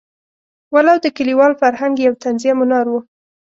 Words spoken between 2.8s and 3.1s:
وو.